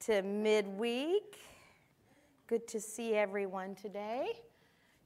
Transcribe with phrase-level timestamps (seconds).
[0.00, 1.38] to midweek.
[2.46, 4.28] Good to see everyone today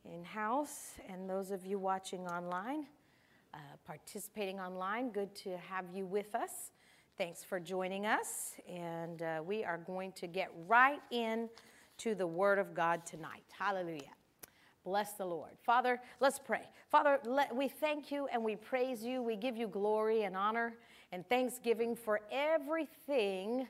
[0.04, 2.84] in house and those of you watching online,
[3.54, 5.08] uh, participating online.
[5.08, 6.72] Good to have you with us.
[7.16, 8.54] Thanks for joining us.
[8.68, 11.48] And uh, we are going to get right in
[11.98, 13.44] to the Word of God tonight.
[13.58, 14.12] Hallelujah.
[14.84, 15.52] Bless the Lord.
[15.62, 16.68] Father, let's pray.
[16.90, 19.22] Father, let, we thank you and we praise you.
[19.22, 20.74] We give you glory and honor
[21.12, 23.68] and thanksgiving for everything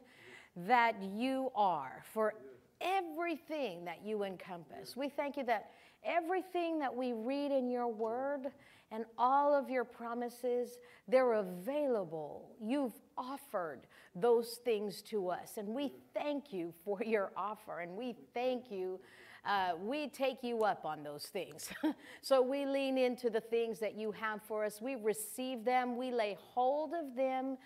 [0.56, 2.34] that you are, for
[2.80, 4.96] everything that you encompass.
[4.96, 5.70] We thank you that
[6.04, 8.48] everything that we read in your word
[8.90, 10.78] and all of your promises,
[11.08, 12.50] they're available.
[12.60, 13.80] You've offered
[14.14, 19.00] those things to us, and we thank you for your offer, and we thank you.
[19.44, 21.70] Uh, we take you up on those things.
[22.20, 24.80] so we lean into the things that you have for us.
[24.80, 27.56] We receive them, we lay hold of them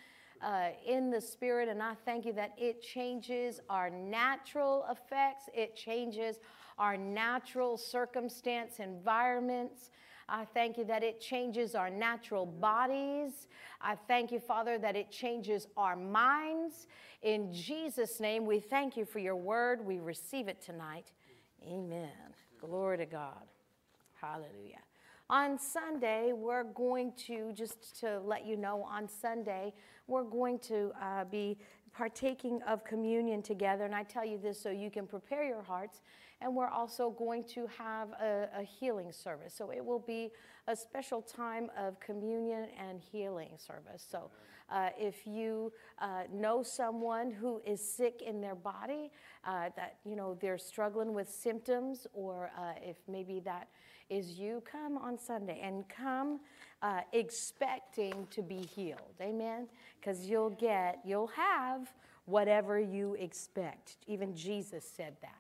[0.43, 1.69] uh, in the spirit.
[1.69, 6.39] And I thank you that it changes our natural effects, it changes
[6.79, 9.91] our natural circumstance, environments.
[10.29, 13.47] I thank you that it changes our natural bodies.
[13.81, 16.89] I thank you, Father, that it changes our minds.
[17.23, 19.85] In Jesus' name, we thank you for your word.
[19.85, 21.13] We receive it tonight.
[21.65, 22.11] Amen.
[22.61, 23.47] Glory to God.
[24.21, 24.83] Hallelujah.
[25.29, 29.75] On Sunday, we're going to, just to let you know, on Sunday,
[30.07, 31.59] we're going to uh, be
[31.93, 33.85] partaking of communion together.
[33.85, 36.01] And I tell you this so you can prepare your hearts.
[36.41, 39.53] And we're also going to have a, a healing service.
[39.53, 40.31] So it will be
[40.69, 44.07] a special time of communion and healing service.
[44.09, 44.31] So
[44.71, 49.11] uh, if you uh, know someone who is sick in their body,
[49.45, 53.69] uh, that you know they're struggling with symptoms, or uh, if maybe that
[54.09, 56.41] is you, come on Sunday and come
[56.83, 59.15] uh, expecting to be healed.
[59.21, 59.67] Amen?
[60.01, 61.93] Because you'll get, you'll have
[62.27, 63.97] whatever you expect.
[64.07, 65.35] Even Jesus said that.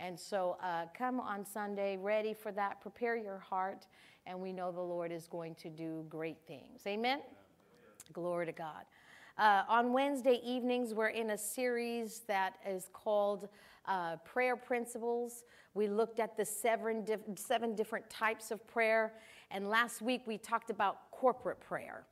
[0.00, 2.80] And so uh, come on Sunday ready for that.
[2.80, 3.86] Prepare your heart,
[4.26, 6.82] and we know the Lord is going to do great things.
[6.86, 7.20] Amen?
[8.12, 8.84] Glory to God.
[9.36, 13.48] Uh, on Wednesday evenings, we're in a series that is called
[13.86, 15.44] uh, Prayer Principles.
[15.74, 19.14] We looked at the seven, seven different types of prayer,
[19.50, 22.06] and last week we talked about corporate prayer.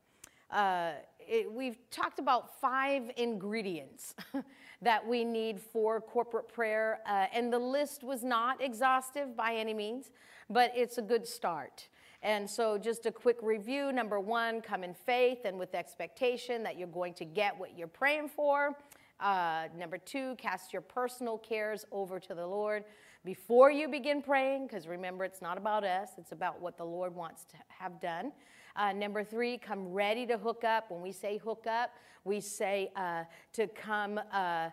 [0.50, 4.14] Uh, it, we've talked about five ingredients
[4.82, 9.74] that we need for corporate prayer, uh, and the list was not exhaustive by any
[9.74, 10.10] means,
[10.48, 11.88] but it's a good start.
[12.22, 16.76] And so, just a quick review number one, come in faith and with expectation that
[16.76, 18.76] you're going to get what you're praying for.
[19.20, 22.84] Uh, number two, cast your personal cares over to the Lord
[23.24, 27.14] before you begin praying, because remember, it's not about us, it's about what the Lord
[27.14, 28.32] wants to have done.
[28.76, 30.90] Uh, number three, come ready to hook up.
[30.90, 31.90] When we say hook up,
[32.24, 33.24] we say uh,
[33.54, 34.70] to come uh,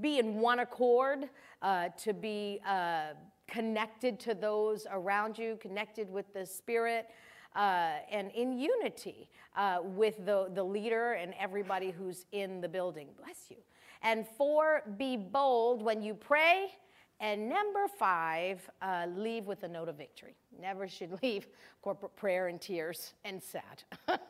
[0.00, 1.30] be in one accord,
[1.62, 3.14] uh, to be uh,
[3.46, 7.08] connected to those around you, connected with the Spirit.
[7.56, 13.08] Uh, and in unity uh, with the, the leader and everybody who's in the building.
[13.16, 13.56] Bless you.
[14.02, 16.66] And four, be bold when you pray.
[17.18, 20.36] And number five, uh, leave with a note of victory.
[20.60, 21.48] Never should leave
[21.80, 23.84] corporate prayer in tears and sad.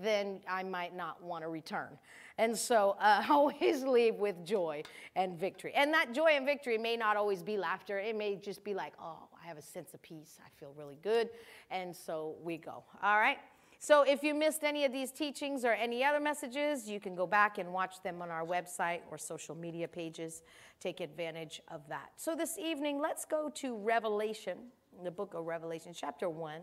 [0.00, 1.98] then I might not want to return.
[2.38, 4.82] And so uh, always leave with joy
[5.16, 5.72] and victory.
[5.74, 8.92] And that joy and victory may not always be laughter, it may just be like,
[9.00, 10.38] oh, I have a sense of peace.
[10.44, 11.30] I feel really good.
[11.70, 12.84] And so we go.
[13.02, 13.38] All right?
[13.78, 17.26] So if you missed any of these teachings or any other messages, you can go
[17.26, 20.42] back and watch them on our website or social media pages.
[20.80, 22.10] Take advantage of that.
[22.16, 24.58] So this evening, let's go to Revelation,
[25.02, 26.60] the book of Revelation, chapter 1.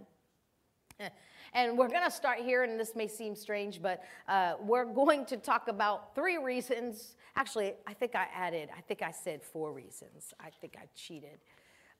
[1.53, 5.25] And we're going to start here, and this may seem strange, but uh, we're going
[5.27, 7.15] to talk about three reasons.
[7.35, 10.33] Actually, I think I added, I think I said four reasons.
[10.39, 11.39] I think I cheated.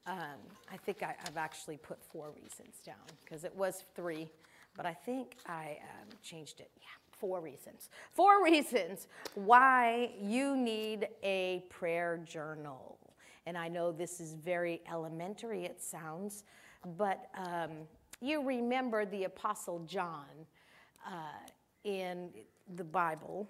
[0.08, 0.40] Um,
[0.72, 4.30] I think I, have actually put four reasons down because it was three,
[4.76, 6.72] but I think I um, changed it.
[6.80, 6.88] Yeah,
[7.20, 7.90] four reasons.
[8.14, 12.98] Four reasons why you need a prayer journal.
[13.46, 16.46] And I know this is very elementary, it sounds,
[16.98, 17.72] but um,
[18.22, 20.26] you remember the Apostle John
[21.06, 21.12] uh,
[21.84, 22.30] in
[22.76, 23.50] the Bible,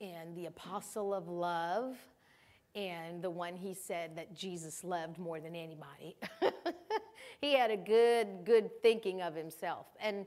[0.00, 1.96] and the Apostle of Love,
[2.74, 6.16] and the one he said that Jesus loved more than anybody.
[7.40, 9.86] he had a good, good thinking of himself.
[10.00, 10.26] And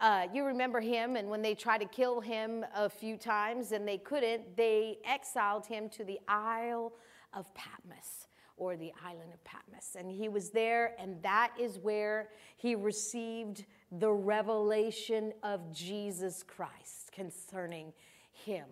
[0.00, 3.86] uh, you remember him, and when they tried to kill him a few times and
[3.86, 6.92] they couldn't, they exiled him to the Isle
[7.32, 8.26] of Patmos
[8.56, 9.96] or the island of Patmos.
[9.98, 17.10] And he was there, and that is where he received the revelation of Jesus Christ
[17.12, 17.92] concerning
[18.32, 18.66] him.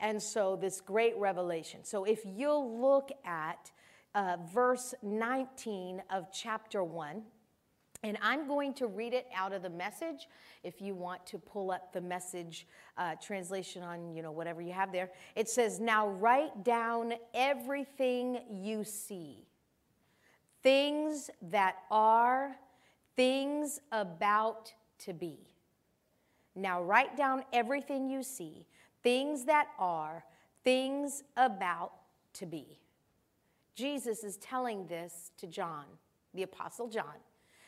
[0.00, 1.84] And so, this great revelation.
[1.84, 3.70] So, if you'll look at
[4.14, 7.22] uh, verse 19 of chapter 1,
[8.02, 10.26] and I'm going to read it out of the message.
[10.62, 12.66] If you want to pull up the message
[12.96, 18.40] uh, translation on, you know, whatever you have there, it says, Now write down everything
[18.50, 19.46] you see,
[20.62, 22.56] things that are,
[23.16, 25.38] things about to be.
[26.54, 28.66] Now write down everything you see,
[29.02, 30.24] things that are,
[30.64, 31.92] things about
[32.34, 32.78] to be.
[33.74, 35.84] Jesus is telling this to John,
[36.34, 37.16] the Apostle John.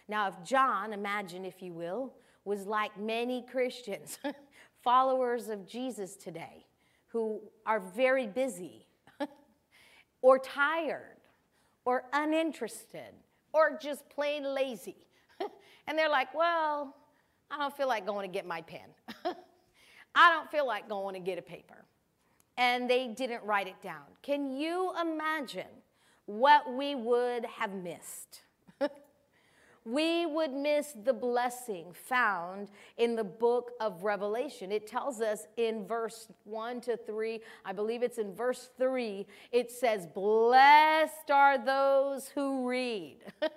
[0.09, 2.13] Now, if John, imagine if you will,
[2.45, 4.19] was like many Christians,
[4.83, 6.67] followers of Jesus today,
[7.09, 8.87] who are very busy,
[10.23, 11.17] or tired,
[11.85, 13.15] or uninterested,
[13.53, 15.07] or just plain lazy,
[15.87, 16.95] and they're like, well,
[17.51, 19.35] I don't feel like going to get my pen.
[20.15, 21.85] I don't feel like going to get a paper.
[22.59, 24.05] And they didn't write it down.
[24.23, 25.67] Can you imagine
[26.27, 28.43] what we would have missed?
[29.85, 34.71] we would miss the blessing found in the book of Revelation.
[34.71, 39.71] It tells us in verse 1 to 3, I believe it's in verse 3, it
[39.71, 43.19] says, Blessed are those who read,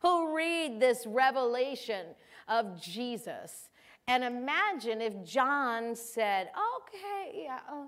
[0.00, 2.06] who read this revelation
[2.48, 3.68] of Jesus.
[4.12, 7.86] And imagine if John said, Okay, yeah, uh,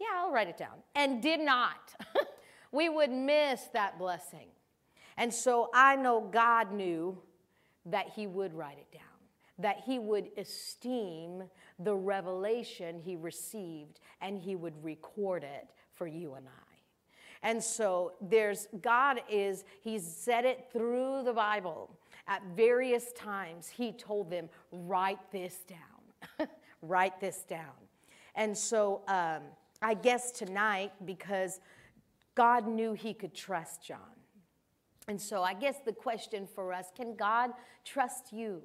[0.00, 1.94] yeah, I'll write it down, and did not.
[2.72, 4.48] we would miss that blessing.
[5.18, 7.18] And so I know God knew
[7.84, 9.02] that He would write it down,
[9.58, 11.42] that He would esteem
[11.78, 16.66] the revelation He received, and He would record it for you and I.
[17.46, 21.90] And so there's, God is, He's said it through the Bible.
[22.28, 26.48] At various times, He told them, write this down,
[26.82, 27.74] write this down.
[28.34, 29.42] And so um,
[29.80, 31.60] I guess tonight, because
[32.34, 33.98] God knew He could trust John.
[35.08, 37.50] And so I guess the question for us can God
[37.84, 38.62] trust you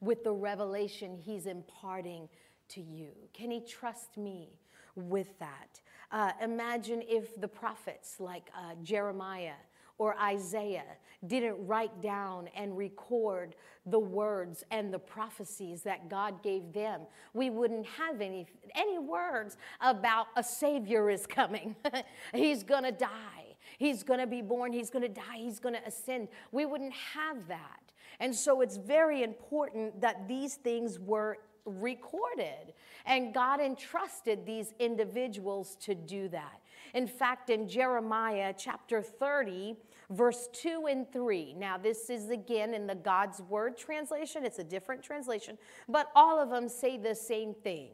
[0.00, 2.28] with the revelation He's imparting
[2.70, 3.10] to you?
[3.32, 4.50] Can He trust me
[4.96, 5.80] with that?
[6.10, 9.54] Uh, imagine if the prophets like uh, Jeremiah
[9.98, 10.96] or Isaiah
[11.26, 13.54] didn't write down and record
[13.86, 17.02] the words and the prophecies that God gave them.
[17.32, 21.76] We wouldn't have any, any words about a Savior is coming.
[22.34, 23.56] He's gonna die.
[23.78, 24.72] He's gonna be born.
[24.72, 25.36] He's gonna die.
[25.36, 26.28] He's gonna ascend.
[26.52, 27.80] We wouldn't have that.
[28.20, 32.74] And so it's very important that these things were recorded.
[33.06, 36.60] And God entrusted these individuals to do that.
[36.94, 39.76] In fact, in Jeremiah chapter 30,
[40.10, 41.54] verse 2 and 3.
[41.54, 45.58] Now, this is again in the God's Word translation, it's a different translation,
[45.88, 47.90] but all of them say the same thing.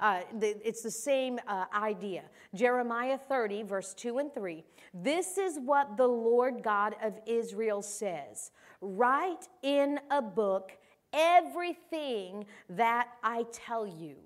[0.00, 2.22] Uh, it's the same uh, idea.
[2.54, 4.64] Jeremiah 30, verse 2 and 3.
[4.92, 8.50] This is what the Lord God of Israel says
[8.80, 10.72] Write in a book
[11.12, 14.16] everything that I tell you.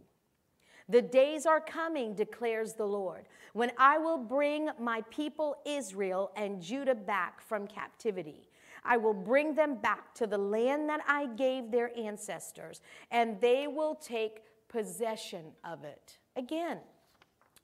[0.88, 6.62] The days are coming, declares the Lord, when I will bring my people Israel and
[6.62, 8.48] Judah back from captivity.
[8.84, 12.80] I will bring them back to the land that I gave their ancestors,
[13.10, 16.18] and they will take possession of it.
[16.36, 16.78] Again,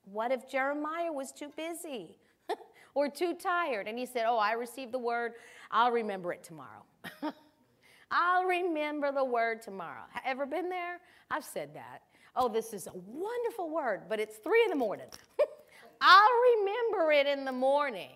[0.04, 2.18] what if Jeremiah was too busy
[2.94, 5.32] or too tired and he said, Oh, I received the word,
[5.70, 6.84] I'll remember it tomorrow.
[8.10, 10.02] I'll remember the word tomorrow.
[10.26, 11.00] Ever been there?
[11.30, 12.02] I've said that
[12.36, 15.06] oh, this is a wonderful word, but it's three in the morning.
[16.00, 18.10] I'll remember it in the morning.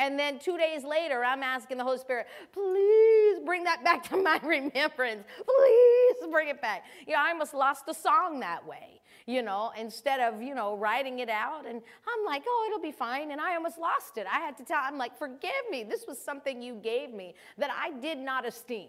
[0.00, 4.16] And then two days later, I'm asking the Holy Spirit, please bring that back to
[4.16, 5.24] my remembrance.
[5.44, 6.84] Please bring it back.
[7.06, 10.74] You know, I almost lost a song that way, you know, instead of, you know,
[10.74, 11.66] writing it out.
[11.66, 13.30] And I'm like, oh, it'll be fine.
[13.30, 14.26] And I almost lost it.
[14.26, 15.84] I had to tell, I'm like, forgive me.
[15.84, 18.88] This was something you gave me that I did not esteem.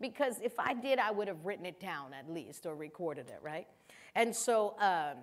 [0.00, 3.38] Because if I did, I would have written it down at least or recorded it,
[3.42, 3.66] right?
[4.14, 5.18] And so um,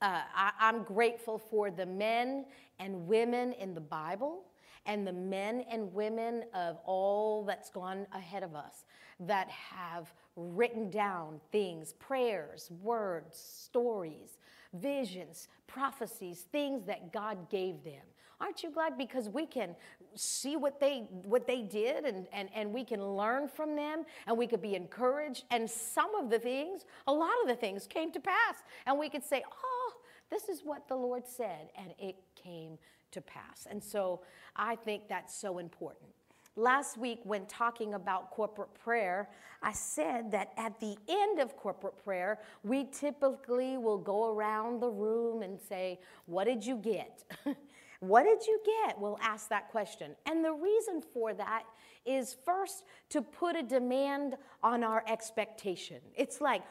[0.00, 2.44] uh, I, I'm grateful for the men
[2.78, 4.44] and women in the Bible
[4.86, 8.84] and the men and women of all that's gone ahead of us
[9.20, 14.38] that have written down things, prayers, words, stories,
[14.74, 18.02] visions, prophecies, things that God gave them.
[18.40, 18.96] Aren't you glad?
[18.96, 19.74] Because we can
[20.14, 24.36] see what they what they did and, and, and we can learn from them and
[24.36, 25.44] we could be encouraged.
[25.50, 28.56] And some of the things, a lot of the things came to pass.
[28.86, 29.92] And we could say, Oh,
[30.30, 32.78] this is what the Lord said, and it came
[33.12, 33.66] to pass.
[33.70, 34.20] And so
[34.56, 36.10] I think that's so important.
[36.56, 39.28] last week, when talking about corporate prayer,
[39.62, 44.88] I said that at the end of corporate prayer, we typically will go around the
[44.90, 47.24] room and say, What did you get?
[48.00, 49.00] what did you get?
[49.00, 50.14] We'll ask that question.
[50.26, 51.64] And the reason for that
[52.06, 55.98] is first to put a demand on our expectation.
[56.16, 56.62] It's like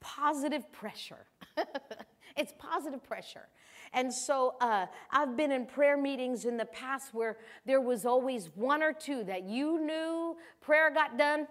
[0.00, 1.26] positive pressure.
[2.36, 3.48] it's positive pressure.
[3.92, 8.50] And so uh, I've been in prayer meetings in the past where there was always
[8.54, 11.46] one or two that you knew prayer got done.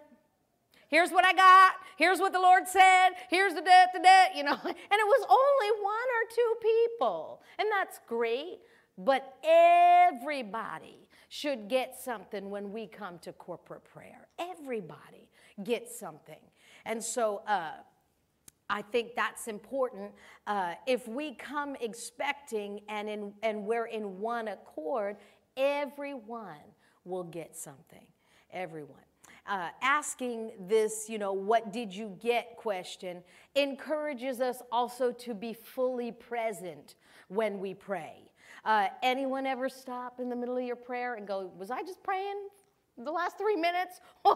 [0.90, 1.74] Here's what I got.
[1.98, 3.10] Here's what the Lord said.
[3.30, 4.58] Here's the debt, the debt, you know.
[4.64, 7.42] And it was only one or two people.
[7.60, 8.60] And that's great.
[8.98, 14.28] But everybody should get something when we come to corporate prayer.
[14.40, 15.30] Everybody
[15.64, 16.40] gets something.
[16.86, 17.72] And so, uh,
[18.70, 20.12] I think that's important.
[20.46, 25.16] Uh, if we come expecting and, in, and we're in one accord,
[25.56, 26.60] everyone
[27.06, 28.06] will get something.
[28.52, 28.98] Everyone.
[29.46, 33.24] Uh, asking this, you know, what did you get question
[33.56, 36.96] encourages us also to be fully present
[37.30, 38.27] when we pray.
[38.68, 42.04] Uh, anyone ever stop in the middle of your prayer and go, Was I just
[42.04, 42.36] praying
[42.98, 44.02] the last three minutes?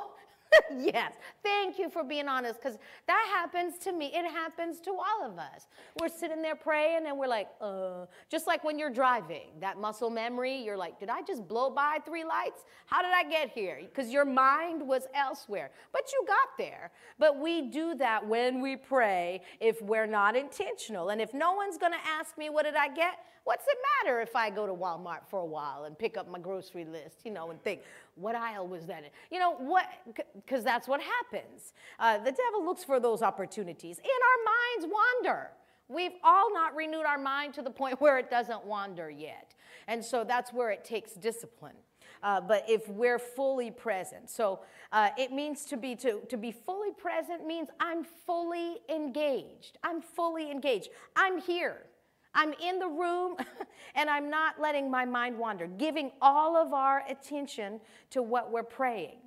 [0.77, 1.13] yes.
[1.43, 2.77] Thank you for being honest because
[3.07, 4.11] that happens to me.
[4.13, 5.67] It happens to all of us.
[5.99, 10.09] We're sitting there praying and we're like, uh, just like when you're driving, that muscle
[10.09, 12.63] memory, you're like, did I just blow by three lights?
[12.85, 13.79] How did I get here?
[13.81, 15.71] Because your mind was elsewhere.
[15.93, 16.91] But you got there.
[17.17, 21.09] But we do that when we pray if we're not intentional.
[21.09, 23.19] And if no one's going to ask me, what did I get?
[23.43, 26.37] What's it matter if I go to Walmart for a while and pick up my
[26.37, 27.81] grocery list, you know, and think,
[28.15, 29.09] what aisle was that in?
[29.31, 29.85] You know, what,
[30.35, 31.73] because that's what happens.
[31.99, 35.51] Uh, the devil looks for those opportunities, and our minds wander.
[35.87, 39.53] We've all not renewed our mind to the point where it doesn't wander yet.
[39.87, 41.75] And so that's where it takes discipline.
[42.23, 44.59] Uh, but if we're fully present, so
[44.91, 49.79] uh, it means to be to, to be fully present means I'm fully engaged.
[49.83, 50.89] I'm fully engaged.
[51.15, 51.87] I'm here.
[52.33, 53.35] I'm in the room
[53.95, 58.63] and I'm not letting my mind wander, giving all of our attention to what we're
[58.63, 59.17] praying.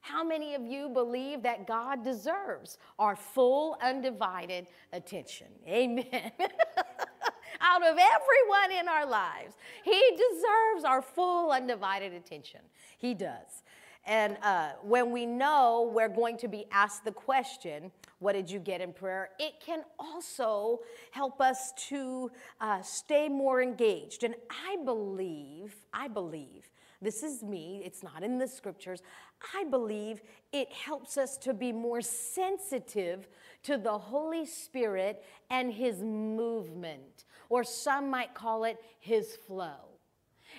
[0.00, 5.48] How many of you believe that God deserves our full, undivided attention?
[5.66, 6.06] Amen.
[7.60, 12.60] Out of everyone in our lives, He deserves our full, undivided attention.
[12.98, 13.64] He does.
[14.04, 18.58] And uh, when we know we're going to be asked the question, What did you
[18.58, 19.30] get in prayer?
[19.38, 20.80] it can also
[21.10, 22.30] help us to
[22.60, 24.24] uh, stay more engaged.
[24.24, 26.70] And I believe, I believe,
[27.02, 29.02] this is me, it's not in the scriptures.
[29.54, 33.28] I believe it helps us to be more sensitive
[33.64, 39.95] to the Holy Spirit and His movement, or some might call it His flow.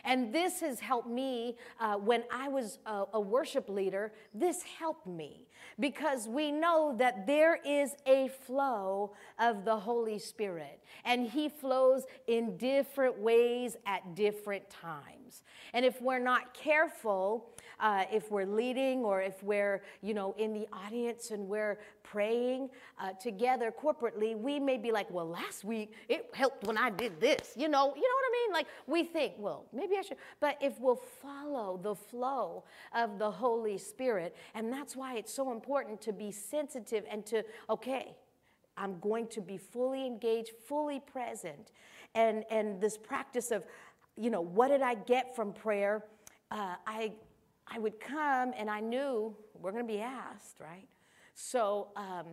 [0.03, 4.13] And this has helped me uh, when I was a, a worship leader.
[4.33, 5.47] This helped me
[5.79, 12.05] because we know that there is a flow of the Holy Spirit, and He flows
[12.27, 15.43] in different ways at different times.
[15.73, 20.53] And if we're not careful, uh, if we're leading or if we're, you know, in
[20.53, 22.69] the audience and we're praying
[22.99, 27.19] uh, together corporately, we may be like, well, last week it helped when I did
[27.19, 27.53] this.
[27.55, 28.53] You know, you know what I mean?
[28.53, 30.17] Like we think, well, maybe I should.
[30.39, 32.63] But if we'll follow the flow
[32.95, 37.43] of the Holy Spirit, and that's why it's so important to be sensitive and to,
[37.69, 38.15] okay,
[38.77, 41.71] I'm going to be fully engaged, fully present.
[42.15, 43.63] And, and this practice of,
[44.15, 46.05] you know, what did I get from prayer?
[46.49, 47.11] Uh, I,
[47.69, 50.87] I would come and I knew we're going to be asked, right?
[51.33, 52.25] So um,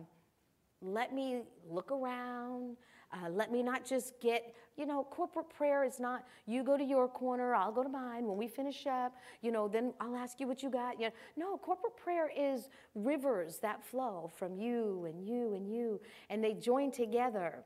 [0.81, 2.77] let me look around.
[3.13, 6.83] Uh, let me not just get, you know, corporate prayer is not you go to
[6.83, 8.25] your corner, I'll go to mine.
[8.25, 10.99] When we finish up, you know, then I'll ask you what you got.
[10.99, 16.01] You know, no, corporate prayer is rivers that flow from you and you and you,
[16.29, 17.63] and they join together.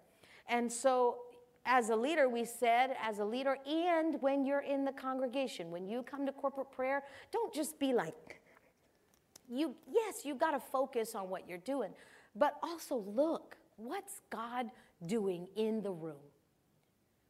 [0.48, 1.18] And so
[1.66, 5.88] as a leader, we said, as a leader, and when you're in the congregation, when
[5.88, 8.42] you come to corporate prayer, don't just be like,
[9.50, 11.92] you, yes, you got to focus on what you're doing,
[12.36, 14.68] but also look, what's God
[15.06, 16.16] doing in the room?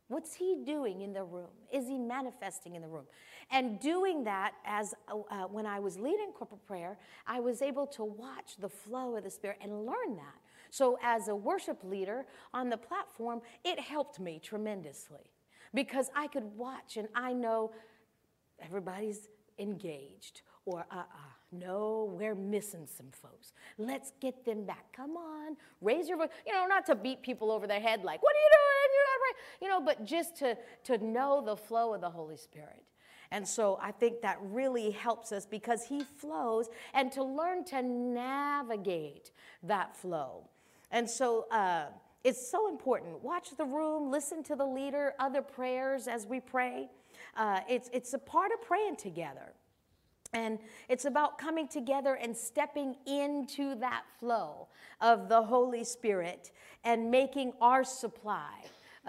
[0.10, 1.50] What's he doing in the room?
[1.72, 3.06] Is he manifesting in the room?
[3.52, 7.86] And doing that as uh, uh when I was leading corporate prayer, I was able
[7.88, 10.40] to watch the flow of the Spirit and learn that.
[10.70, 15.32] So, as a worship leader on the platform, it helped me tremendously
[15.74, 17.72] because I could watch and I know
[18.62, 23.54] everybody's engaged or uh uh no, we're missing some folks.
[23.80, 24.86] Let's get them back.
[24.94, 26.30] Come on, raise your voice.
[26.46, 28.90] You know, not to beat people over their head like, what are you doing?
[28.94, 29.36] You're not right.
[29.62, 32.84] You know, but just to, to know the flow of the Holy Spirit.
[33.32, 37.82] And so I think that really helps us because he flows and to learn to
[37.82, 39.32] navigate
[39.64, 40.50] that flow.
[40.92, 41.86] And so uh,
[42.24, 43.24] it's so important.
[43.24, 46.90] Watch the room, listen to the leader, other prayers as we pray.
[47.36, 49.54] Uh, it's, it's a part of praying together.
[50.34, 54.68] And it's about coming together and stepping into that flow
[55.02, 56.52] of the Holy Spirit
[56.84, 58.52] and making our supply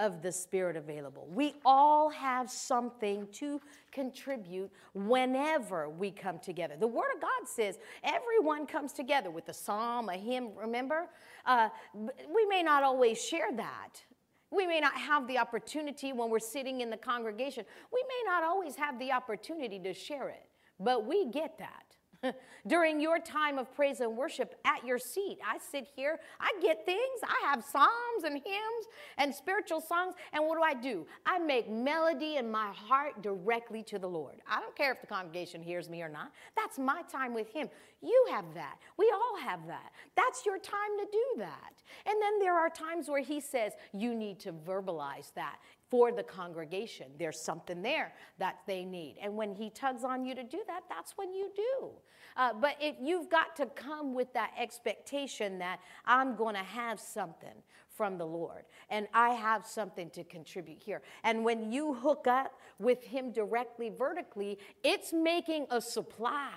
[0.01, 1.29] of the Spirit available.
[1.31, 3.61] We all have something to
[3.93, 6.75] contribute whenever we come together.
[6.79, 11.11] The Word of God says everyone comes together with a psalm, a hymn, remember?
[11.45, 14.03] Uh, we may not always share that.
[14.51, 17.65] We may not have the opportunity when we're sitting in the congregation.
[17.93, 20.47] We may not always have the opportunity to share it.
[20.81, 21.85] But we get that.
[22.67, 26.85] During your time of praise and worship at your seat, I sit here, I get
[26.85, 27.21] things.
[27.23, 28.87] I have psalms and hymns
[29.17, 30.15] and spiritual songs.
[30.33, 31.07] And what do I do?
[31.25, 34.37] I make melody in my heart directly to the Lord.
[34.49, 36.33] I don't care if the congregation hears me or not.
[36.57, 37.69] That's my time with Him.
[38.03, 38.77] You have that.
[38.99, 39.93] We all have that.
[40.17, 41.83] That's your time to do that.
[42.07, 45.57] And then there are times where He says, you need to verbalize that
[45.91, 47.07] for the congregation.
[47.19, 49.17] There's something there that they need.
[49.21, 51.91] And when he tugs on you to do that, that's when you do.
[52.37, 57.01] Uh, but if you've got to come with that expectation that I'm going to have
[57.01, 61.03] something from the Lord and I have something to contribute here.
[61.25, 66.53] And when you hook up with him directly, vertically, it's making a supply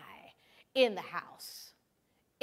[0.76, 1.73] in the house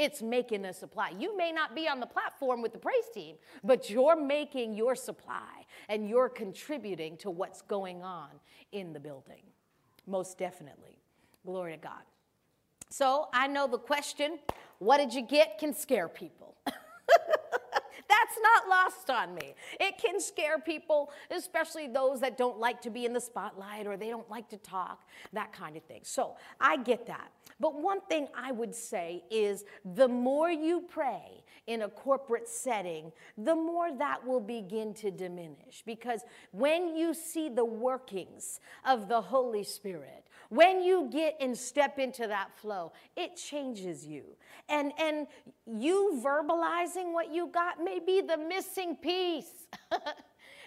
[0.01, 1.13] it's making a supply.
[1.19, 4.95] You may not be on the platform with the praise team, but you're making your
[4.95, 8.31] supply and you're contributing to what's going on
[8.73, 9.43] in the building.
[10.07, 10.97] Most definitely.
[11.45, 12.03] Glory to God.
[12.89, 14.39] So I know the question,
[14.79, 16.57] what did you get, can scare people.
[18.31, 19.55] That's not lost on me.
[19.79, 23.97] It can scare people, especially those that don't like to be in the spotlight or
[23.97, 26.01] they don't like to talk, that kind of thing.
[26.05, 27.33] So I get that.
[27.59, 33.13] But one thing I would say is the more you pray in a corporate setting,
[33.37, 35.83] the more that will begin to diminish.
[35.85, 41.99] Because when you see the workings of the Holy Spirit, when you get and step
[41.99, 44.25] into that flow, it changes you.
[44.69, 45.27] And, and
[45.67, 49.67] you verbalizing what you got may be the missing piece.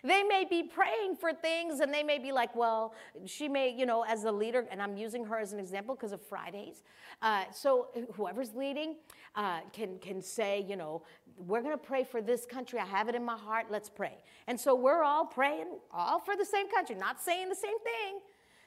[0.06, 2.94] They may be praying for things and they may be like, well,
[3.26, 6.12] she may, you know, as the leader, and I'm using her as an example because
[6.12, 6.84] of Fridays.
[7.22, 8.98] Uh, so whoever's leading
[9.36, 11.04] uh, can, can say, you know,
[11.38, 12.80] we're going to pray for this country.
[12.80, 13.68] I have it in my heart.
[13.70, 14.18] Let's pray.
[14.48, 18.20] And so we're all praying, all for the same country, not saying the same thing.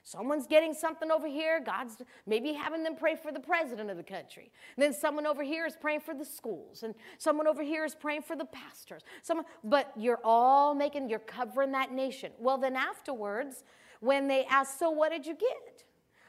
[0.07, 1.59] Someone's getting something over here.
[1.59, 4.53] God's maybe having them pray for the president of the country.
[4.77, 6.85] And then someone over here is praying for the schools.
[6.85, 9.03] And someone over here is praying for the pastors.
[9.23, 12.31] Someone, but you're all making, you're covering that nation.
[12.38, 13.64] Well, then afterwards,
[13.99, 15.83] when they ask, so what did you get?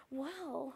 [0.09, 0.73] Well,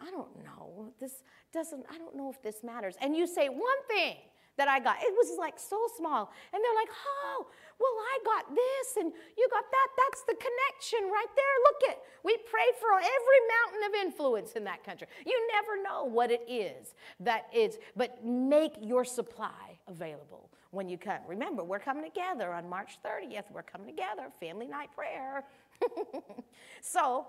[0.00, 0.92] I don't know.
[0.98, 2.96] This doesn't, I don't know if this matters.
[3.00, 4.16] And you say one thing
[4.56, 4.96] that I got.
[5.00, 6.30] It was like so small.
[6.52, 7.46] And they're like, oh,
[7.80, 9.88] well, I got this and you got that.
[9.96, 11.54] That's the connection right there.
[11.64, 11.98] Look it.
[12.22, 15.08] we pray for every mountain of influence in that country.
[15.26, 20.98] You never know what it is that is, but make your supply available when you
[20.98, 21.18] come.
[21.26, 23.50] Remember, we're coming together on March 30th.
[23.52, 25.44] We're coming together, family night prayer.
[26.80, 27.26] so,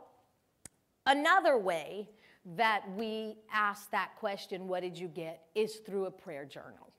[1.06, 2.10] another way
[2.56, 6.93] that we ask that question, what did you get, is through a prayer journal.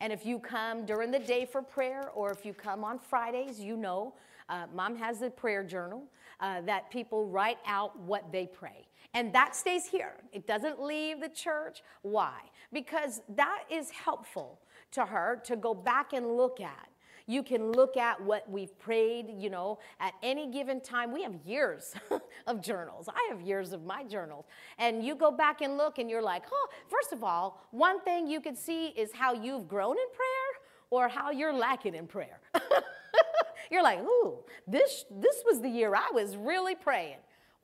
[0.00, 3.60] And if you come during the day for prayer or if you come on Fridays,
[3.60, 4.14] you know
[4.48, 6.04] uh, mom has a prayer journal
[6.40, 8.86] uh, that people write out what they pray.
[9.14, 10.14] And that stays here.
[10.32, 11.82] It doesn't leave the church.
[12.02, 12.40] Why?
[12.72, 14.60] Because that is helpful
[14.92, 16.88] to her to go back and look at.
[17.26, 21.12] You can look at what we've prayed, you know, at any given time.
[21.12, 21.94] We have years
[22.46, 23.08] of journals.
[23.08, 24.44] I have years of my journals.
[24.78, 28.28] And you go back and look and you're like, oh, first of all, one thing
[28.28, 32.40] you can see is how you've grown in prayer or how you're lacking in prayer.
[33.72, 37.18] you're like, ooh, this, this was the year I was really praying.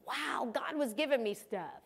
[0.07, 1.83] Wow, God was giving me stuff.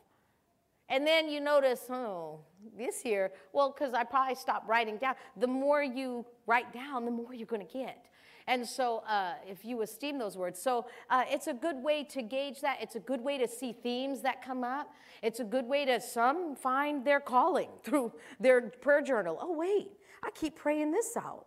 [0.88, 2.40] And then you notice, oh,
[2.76, 5.14] this year, well, because I probably stopped writing down.
[5.36, 8.06] The more you write down, the more you're going to get.
[8.48, 12.22] And so, uh, if you esteem those words, so uh, it's a good way to
[12.22, 12.78] gauge that.
[12.80, 14.92] It's a good way to see themes that come up.
[15.20, 19.36] It's a good way to some find their calling through their prayer journal.
[19.40, 19.88] Oh, wait,
[20.22, 21.46] I keep praying this out.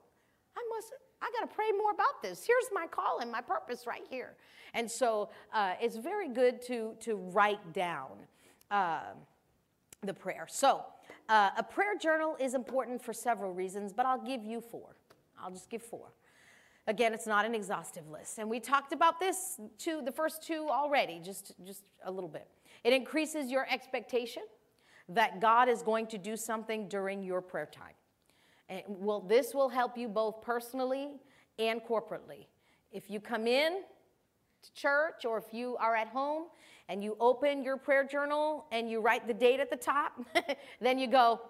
[0.57, 2.45] I must, I got to pray more about this.
[2.45, 4.35] Here's my calling, my purpose right here.
[4.73, 8.09] And so, uh, it's very good to, to write down
[8.71, 9.13] uh,
[10.03, 10.47] the prayer.
[10.49, 10.83] So,
[11.29, 14.95] uh, a prayer journal is important for several reasons, but I'll give you four.
[15.41, 16.11] I'll just give four.
[16.87, 18.39] Again, it's not an exhaustive list.
[18.39, 22.47] And we talked about this to the first two already, just, just a little bit.
[22.83, 24.43] It increases your expectation
[25.09, 27.93] that God is going to do something during your prayer time.
[28.69, 31.19] And will, this will help you both personally
[31.59, 32.47] and corporately.
[32.91, 33.81] If you come in
[34.63, 36.45] to church or if you are at home
[36.87, 40.13] and you open your prayer journal and you write the date at the top,
[40.81, 41.41] then you go,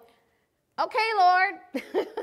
[0.78, 1.54] okay, Lord,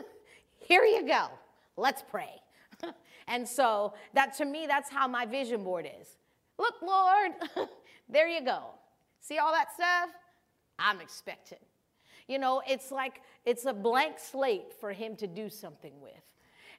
[0.60, 1.28] here you go.
[1.76, 2.42] Let's pray.
[3.28, 6.18] and so that to me, that's how my vision board is.
[6.58, 7.32] Look, Lord,
[8.10, 8.62] there you go.
[9.20, 10.10] See all that stuff?
[10.80, 11.60] I'm expecting.
[12.28, 16.14] You know, it's like it's a blank slate for him to do something with.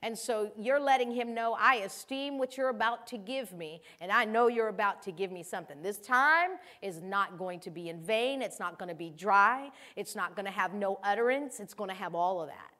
[0.02, 4.12] And so you're letting him know, I esteem what you're about to give me, and
[4.12, 5.82] I know you're about to give me something.
[5.82, 6.50] This time
[6.82, 8.40] is not going to be in vain.
[8.40, 9.70] It's not going to be dry.
[9.96, 11.58] It's not going to have no utterance.
[11.58, 12.70] It's going to have all of that.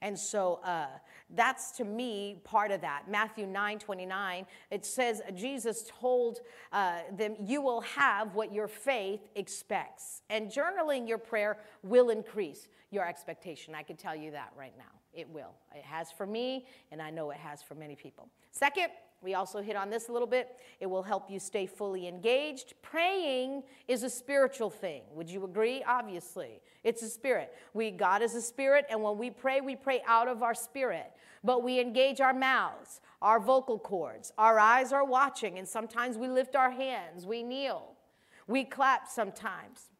[0.00, 0.86] And so uh,
[1.30, 3.04] that's to me part of that.
[3.08, 6.40] Matthew 9 29, it says, Jesus told
[6.72, 10.22] uh, them, You will have what your faith expects.
[10.28, 13.74] And journaling your prayer will increase your expectation.
[13.74, 15.03] I can tell you that right now.
[15.14, 15.54] It will.
[15.74, 18.28] It has for me, and I know it has for many people.
[18.50, 18.88] Second,
[19.22, 20.56] we also hit on this a little bit.
[20.80, 22.74] It will help you stay fully engaged.
[22.82, 25.02] Praying is a spiritual thing.
[25.12, 25.82] Would you agree?
[25.86, 27.54] Obviously, it's a spirit.
[27.72, 31.10] We God is a spirit, and when we pray, we pray out of our spirit.
[31.42, 34.32] But we engage our mouths, our vocal cords.
[34.36, 37.92] Our eyes are watching, and sometimes we lift our hands, we kneel,
[38.46, 39.90] we clap sometimes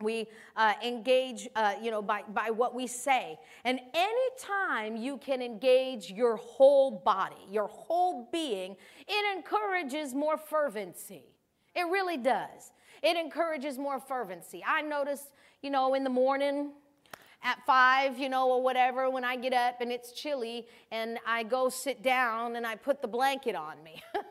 [0.00, 0.26] we
[0.56, 3.38] uh, engage uh, you know by, by what we say.
[3.64, 8.76] And anytime you can engage your whole body your whole being
[9.06, 11.24] it encourages more fervency.
[11.74, 12.72] It really does.
[13.02, 14.64] It encourages more fervency.
[14.66, 15.22] I notice
[15.62, 16.72] you know in the morning
[17.44, 21.42] at five, you know, or whatever, when I get up and it's chilly and I
[21.42, 24.02] go sit down and I put the blanket on me.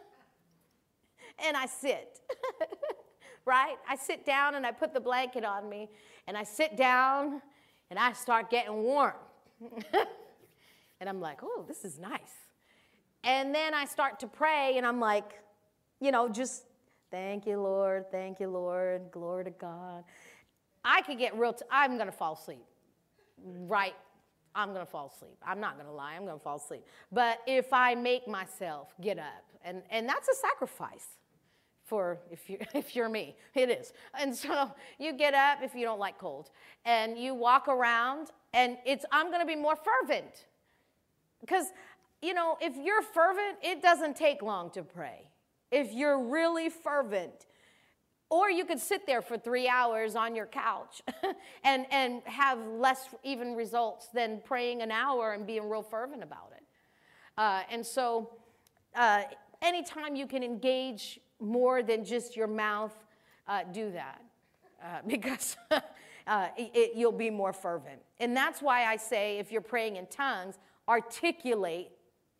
[1.46, 2.22] And I sit.
[3.46, 3.76] right?
[3.88, 5.90] I sit down and I put the blanket on me
[6.28, 7.42] and I sit down
[7.90, 9.14] and I start getting warm.
[11.00, 12.34] and I'm like, oh, this is nice.
[13.24, 15.40] And then I start to pray and I'm like,
[16.00, 16.64] you know, just
[17.12, 20.04] thank you, Lord, thank you, Lord, glory to God.
[20.84, 22.66] I could get real, I'm gonna fall asleep.
[23.46, 23.96] Right,
[24.56, 25.38] I'm gonna fall asleep.
[25.46, 26.84] I'm not gonna lie, I'm gonna fall asleep.
[27.12, 31.08] But if I make myself get up, and, and that's a sacrifice
[31.94, 33.36] for if you if you're me.
[33.54, 33.94] It is.
[34.20, 36.50] And so you get up if you don't like cold
[36.86, 40.48] and you walk around and it's i'm going to be more fervent.
[41.40, 41.68] Because
[42.24, 45.30] you know if you're fervent it doesn't take long to pray.
[45.72, 47.46] If you're really fervent
[48.32, 51.04] or you could sit there for three hours on your couch
[51.64, 56.52] and, and have less even results than praying an hour and being real fervent about
[56.58, 56.64] it.
[57.38, 58.32] Uh, and so,
[58.96, 59.24] uh,
[59.64, 62.94] anytime you can engage more than just your mouth,
[63.48, 64.22] uh, do that
[64.84, 68.02] uh, because uh, it, you'll be more fervent.
[68.20, 71.92] And that's why I say if you're praying in tongues, articulate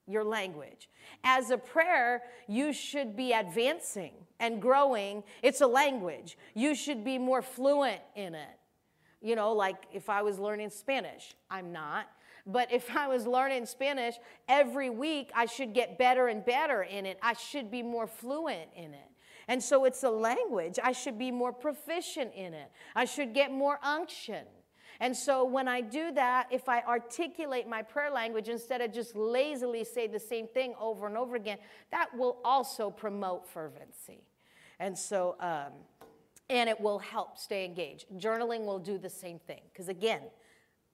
[0.08, 0.90] your language.
[1.24, 5.24] As a prayer, you should be advancing and growing.
[5.42, 6.38] It's a language.
[6.54, 8.60] You should be more fluent in it.
[9.22, 12.08] You know, like if I was learning Spanish, I'm not.
[12.46, 14.16] But if I was learning Spanish
[14.48, 17.18] every week, I should get better and better in it.
[17.22, 19.10] I should be more fluent in it.
[19.48, 20.80] And so it's a language.
[20.82, 22.72] I should be more proficient in it.
[22.96, 24.46] I should get more unction.
[25.00, 29.16] And so when I do that, if I articulate my prayer language instead of just
[29.16, 31.58] lazily say the same thing over and over again,
[31.92, 34.24] that will also promote fervency.
[34.80, 35.74] And so, um,
[36.50, 38.06] and it will help stay engaged.
[38.18, 39.62] Journaling will do the same thing.
[39.72, 40.22] Because again,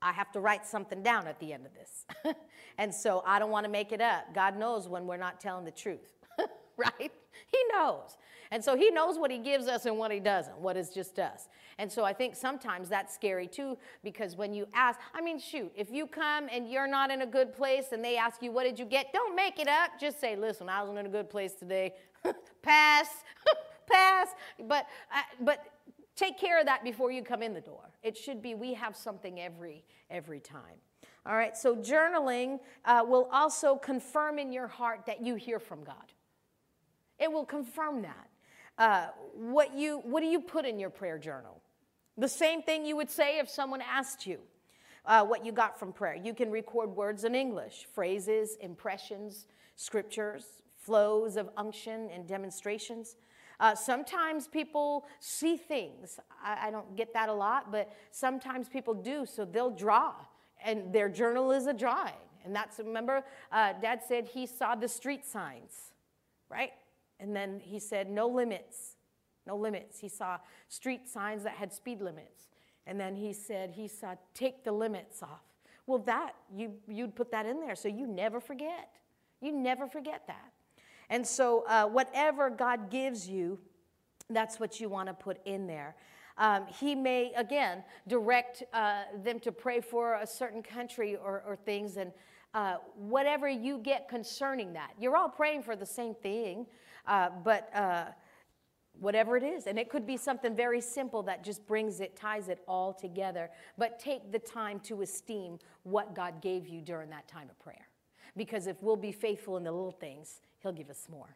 [0.01, 2.35] I have to write something down at the end of this.
[2.77, 4.33] and so I don't want to make it up.
[4.33, 6.15] God knows when we're not telling the truth,
[6.77, 7.11] right?
[7.47, 8.17] He knows.
[8.51, 11.19] And so he knows what he gives us and what he doesn't, what is just
[11.19, 11.49] us.
[11.77, 15.71] And so I think sometimes that's scary too, because when you ask, I mean, shoot,
[15.75, 18.63] if you come and you're not in a good place and they ask you, what
[18.63, 19.13] did you get?
[19.13, 19.91] Don't make it up.
[19.99, 21.93] Just say, listen, I wasn't in a good place today.
[22.63, 23.07] pass,
[23.87, 24.29] pass.
[24.67, 25.65] But, uh, but
[26.19, 27.89] take care of that before you come in the door.
[28.03, 30.77] It should be we have something every every time.
[31.25, 31.55] All right.
[31.55, 36.13] So journaling uh, will also confirm in your heart that you hear from God.
[37.19, 38.27] It will confirm that.
[38.77, 41.61] Uh, what you what do you put in your prayer journal?
[42.17, 44.39] The same thing you would say if someone asked you
[45.05, 46.15] uh, what you got from prayer.
[46.15, 53.15] You can record words in English, phrases, impressions, scriptures, flows of unction, and demonstrations.
[53.59, 56.19] Uh, sometimes people see things.
[56.43, 59.25] I, I don't get that a lot, but sometimes people do.
[59.25, 60.13] So they'll draw,
[60.63, 62.13] and their journal is a drawing.
[62.45, 65.91] And that's, remember, uh, dad said he saw the street signs,
[66.49, 66.71] right?
[67.19, 68.95] And then he said, no limits,
[69.45, 69.99] no limits.
[69.99, 70.37] He saw
[70.69, 72.47] street signs that had speed limits.
[72.87, 75.43] And then he said he saw take the limits off.
[75.85, 78.89] Well, that, you, you'd put that in there so you never forget.
[79.41, 80.53] You never forget that.
[81.09, 83.59] And so, uh, whatever God gives you,
[84.29, 85.95] that's what you want to put in there.
[86.37, 91.57] Um, he may, again, direct uh, them to pray for a certain country or, or
[91.57, 92.13] things, and
[92.53, 94.91] uh, whatever you get concerning that.
[94.99, 96.65] You're all praying for the same thing,
[97.05, 98.05] uh, but uh,
[98.99, 99.67] whatever it is.
[99.67, 103.49] And it could be something very simple that just brings it, ties it all together.
[103.77, 107.88] But take the time to esteem what God gave you during that time of prayer.
[108.35, 111.35] Because if we'll be faithful in the little things, He'll give us more.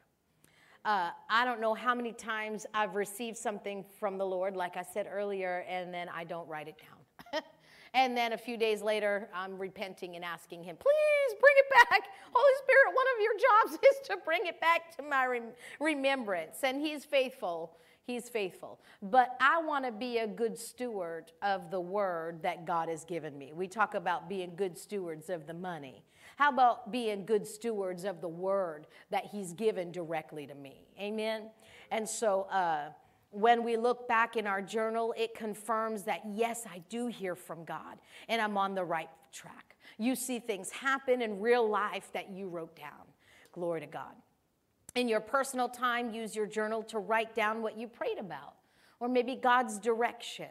[0.86, 4.84] Uh, I don't know how many times I've received something from the Lord, like I
[4.84, 7.42] said earlier, and then I don't write it down.
[7.94, 12.02] and then a few days later, I'm repenting and asking Him, please bring it back.
[12.34, 16.58] Holy Spirit, one of your jobs is to bring it back to my rem- remembrance.
[16.64, 17.78] And He's faithful.
[18.06, 18.82] He's faithful.
[19.02, 23.38] But I want to be a good steward of the word that God has given
[23.38, 23.54] me.
[23.54, 26.04] We talk about being good stewards of the money.
[26.36, 30.88] How about being good stewards of the word that He's given directly to me?
[31.00, 31.50] Amen.
[31.92, 32.90] And so, uh,
[33.34, 37.66] when we look back in our journal, it confirms that yes, I do hear from
[37.66, 37.98] God
[38.30, 39.76] and I'm on the right track.
[39.98, 43.08] You see things happen in real life that you wrote down.
[43.52, 44.14] Glory to God.
[44.96, 48.54] In your personal time, use your journal to write down what you prayed about,
[49.00, 50.50] or maybe God's direction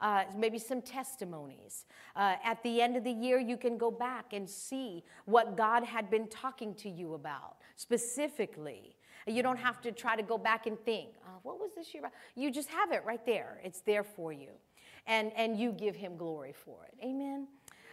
[0.00, 1.84] uh, maybe some testimonies.
[2.16, 5.84] Uh, at the end of the year, you can go back and see what God
[5.84, 8.96] had been talking to you about specifically.
[9.26, 12.02] You don't have to try to go back and think, uh, what was this year
[12.02, 12.12] about?
[12.34, 13.60] You just have it right there.
[13.62, 14.50] It's there for you.
[15.06, 16.94] And, and you give him glory for it.
[17.04, 17.46] Amen.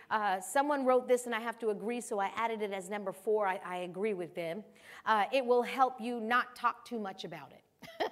[0.10, 3.12] Uh, someone wrote this, and I have to agree, so I added it as number
[3.12, 3.46] four.
[3.46, 4.63] I, I agree with them.
[5.06, 8.12] Uh, it will help you not talk too much about it.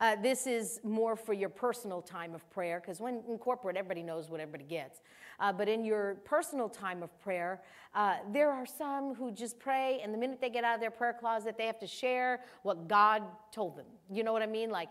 [0.00, 4.02] Uh, this is more for your personal time of prayer, because when in corporate, everybody
[4.02, 5.02] knows what everybody gets.
[5.38, 7.60] Uh, but in your personal time of prayer,
[7.94, 10.90] uh, there are some who just pray, and the minute they get out of their
[10.90, 13.86] prayer closet, they have to share what God told them.
[14.10, 14.70] You know what I mean?
[14.70, 14.88] Like,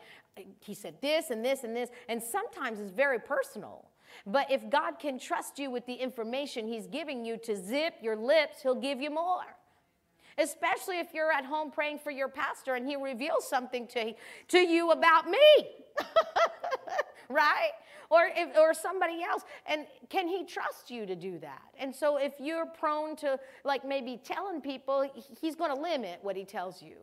[0.59, 3.85] He said this and this and this, and sometimes it's very personal.
[4.27, 8.15] But if God can trust you with the information He's giving you to zip your
[8.15, 9.55] lips, He'll give you more
[10.39, 14.13] especially if you're at home praying for your pastor and he reveals something to,
[14.47, 15.37] to you about me.
[17.29, 17.71] right?
[18.09, 19.43] Or, if, or somebody else.
[19.67, 21.61] And can he trust you to do that?
[21.77, 26.35] And so if you're prone to like maybe telling people, he's going to limit what
[26.35, 26.95] he tells you.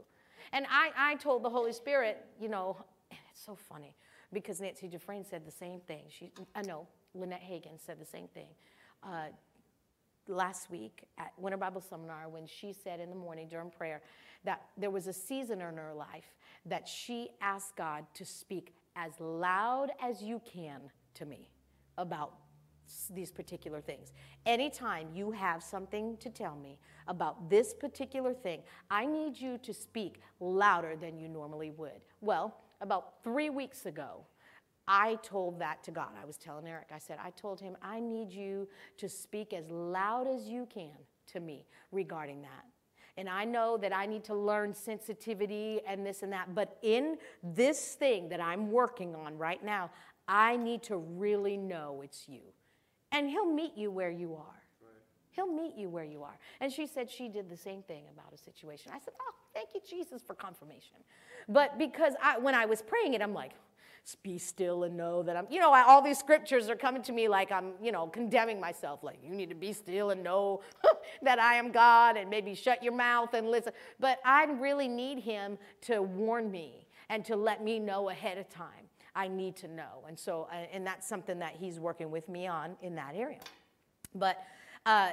[0.53, 2.77] And I, I told the Holy Spirit, you know,
[3.11, 3.95] and it's so funny
[4.33, 6.03] because Nancy Dufresne said the same thing.
[6.09, 8.49] She, I know, Lynette Hagin said the same thing.
[9.03, 9.27] Uh,
[10.29, 14.03] last week at Winter Bible Seminar when she said in the morning during prayer
[14.45, 16.35] that there was a season in her life
[16.65, 20.81] that she asked God to speak as loud as you can
[21.15, 21.51] to me
[21.99, 22.35] about
[23.13, 24.13] these particular things.
[24.45, 29.75] Anytime you have something to tell me about this particular thing, I need you to
[29.75, 32.01] speak louder than you normally would.
[32.21, 34.25] Well, about three weeks ago,
[34.89, 36.11] I told that to God.
[36.21, 38.69] I was telling Eric, I said, I told him, I need you
[38.99, 40.93] to speak as loud as you can
[41.33, 42.65] to me regarding that.
[43.19, 46.55] And I know that I need to learn sensitivity and this and that.
[46.55, 49.91] But in this thing that I'm working on right now,
[50.29, 52.43] I need to really know it's you.
[53.13, 54.63] And He'll meet you where you are.
[55.31, 56.39] He'll meet you where you are.
[56.61, 58.91] And she said she did the same thing about a situation.
[58.95, 60.97] I said, Oh, thank you, Jesus, for confirmation.
[61.49, 63.53] But because I, when I was praying it, I'm like,
[64.15, 67.27] be still and know that I'm, you know, all these scriptures are coming to me
[67.27, 69.03] like I'm, you know, condemning myself.
[69.03, 70.61] Like, you need to be still and know
[71.23, 73.73] that I am God and maybe shut your mouth and listen.
[73.99, 78.49] But I really need Him to warn me and to let me know ahead of
[78.49, 78.87] time.
[79.17, 80.05] I need to know.
[80.07, 83.41] And so, uh, and that's something that He's working with me on in that area.
[84.15, 84.39] But
[84.85, 85.13] uh,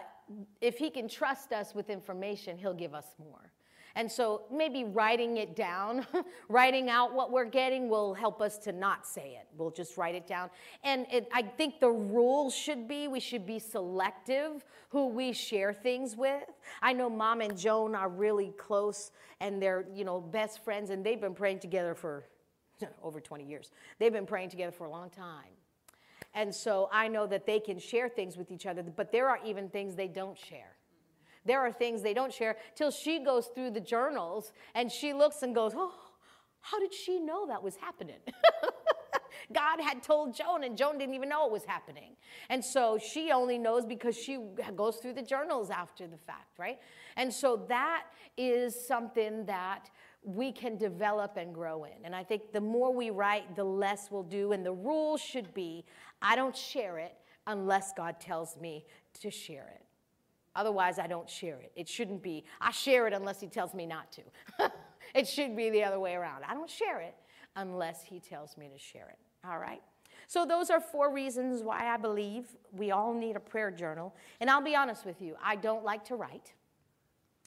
[0.62, 3.53] if He can trust us with information, He'll give us more.
[3.96, 6.08] And so maybe writing it down,
[6.50, 9.48] writing out what we're getting will help us to not say it.
[9.56, 10.50] We'll just write it down.
[10.84, 15.74] And it, I think the rule should be we should be selective who we share
[15.74, 16.44] things with.
[16.82, 21.06] I know mom and Joan are really close and they're, you know, best friends and
[21.06, 22.26] they've been praying together for
[23.04, 23.72] over 20 years.
[24.00, 25.54] They've been praying together for a long time.
[26.34, 29.40] And so I know that they can share things with each other, but there are
[29.46, 30.78] even things they don't share.
[31.46, 35.44] There are things they don't share till she goes through the journals and she looks
[35.44, 35.94] and goes, Oh,
[36.62, 38.20] how did she know that was happening?
[39.54, 42.16] God had told Joan, and Joan didn't even know it was happening.
[42.50, 44.40] And so she only knows because she
[44.76, 46.80] goes through the journals after the fact, right?
[47.18, 48.06] And so that
[48.38, 49.90] is something that
[50.24, 52.06] we can develop and grow in.
[52.06, 54.54] And I think the more we write, the less we'll do.
[54.54, 55.86] And the rule should be
[56.22, 57.16] I don't share it
[57.48, 58.86] unless God tells me
[59.22, 59.83] to share it.
[60.56, 61.72] Otherwise, I don't share it.
[61.76, 64.72] It shouldn't be, I share it unless He tells me not to.
[65.16, 66.44] it should be the other way around.
[66.48, 67.16] I don't share it
[67.56, 69.18] unless He tells me to share it.
[69.48, 69.82] All right?
[70.28, 74.16] So, those are four reasons why I believe we all need a prayer journal.
[74.40, 76.54] And I'll be honest with you, I don't like to write.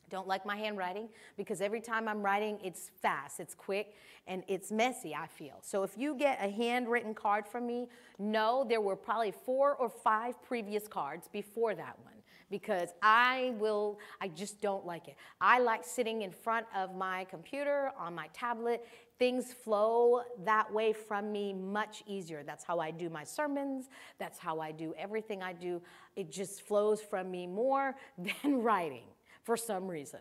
[0.09, 3.95] Don't like my handwriting because every time I'm writing, it's fast, it's quick,
[4.29, 5.59] and it's messy, I feel.
[5.63, 7.89] So if you get a handwritten card from me,
[8.19, 12.16] know there were probably four or five previous cards before that one
[12.51, 15.17] because I will, I just don't like it.
[15.41, 18.87] I like sitting in front of my computer, on my tablet.
[19.19, 22.43] Things flow that way from me much easier.
[22.45, 23.89] That's how I do my sermons.
[24.19, 25.83] That's how I do everything I do.
[26.15, 29.05] It just flows from me more than writing
[29.43, 30.21] for some reason.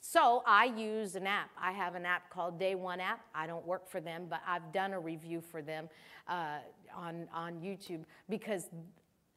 [0.00, 1.50] So I use an app.
[1.60, 3.20] I have an app called Day One app.
[3.34, 5.88] I don't work for them, but I've done a review for them
[6.28, 6.58] uh,
[6.94, 8.68] on, on YouTube because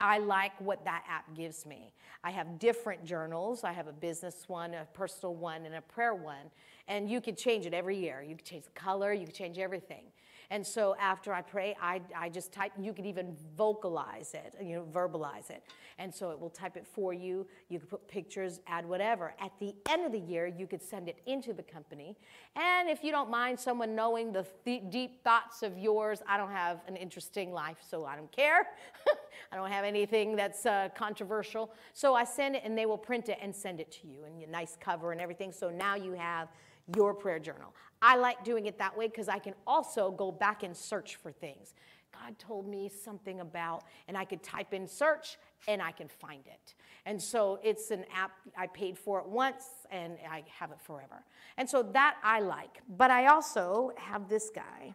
[0.02, 1.94] I like what that app gives me.
[2.24, 3.64] I have different journals.
[3.64, 6.52] I have a business one, a personal one, and a prayer one.
[6.88, 8.22] And you can change it every year.
[8.22, 10.06] You can change the color, you can change everything.
[10.52, 14.76] And so after I pray, I, I just type, you could even vocalize it, you
[14.76, 15.64] know, verbalize it.
[15.98, 17.48] And so it will type it for you.
[17.70, 19.34] You can put pictures, add whatever.
[19.40, 22.18] At the end of the year, you could send it into the company.
[22.58, 26.52] And if you don't mind someone knowing the th- deep thoughts of yours, I don't
[26.52, 28.68] have an interesting life, so I don't care.
[29.52, 31.74] I don't have anything that's uh, controversial.
[31.94, 34.42] So I send it and they will print it and send it to you and
[34.42, 35.52] a nice cover and everything.
[35.52, 36.48] So now you have
[36.96, 37.74] your prayer journal.
[38.02, 41.32] I like doing it that way because I can also go back and search for
[41.32, 41.74] things.
[42.14, 45.38] God told me something about, and I could type in search
[45.68, 46.76] and I can find it.
[47.06, 51.24] And so it's an app, I paid for it once and I have it forever.
[51.58, 52.82] And so that I like.
[52.98, 54.94] But I also have this guy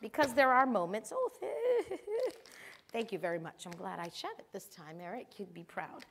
[0.00, 1.30] because there are moments, oh,
[2.92, 3.66] thank you very much.
[3.66, 5.26] I'm glad I shut it this time, Eric.
[5.38, 6.04] You'd be proud.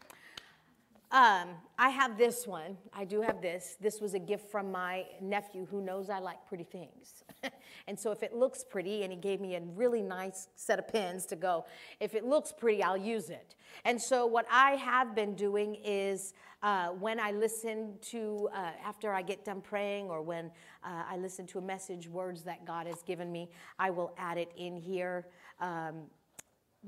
[1.09, 2.77] Um, I have this one.
[2.91, 3.77] I do have this.
[3.79, 7.23] This was a gift from my nephew who knows I like pretty things.
[7.87, 10.87] and so if it looks pretty, and he gave me a really nice set of
[10.89, 11.65] pins to go,
[12.01, 13.55] if it looks pretty, I'll use it.
[13.85, 19.13] And so what I have been doing is uh, when I listen to, uh, after
[19.13, 20.47] I get done praying or when
[20.83, 24.37] uh, I listen to a message, words that God has given me, I will add
[24.37, 25.27] it in here.
[25.61, 26.07] Um,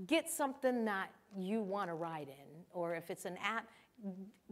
[0.07, 3.67] get something that you want to write in, or if it's an app,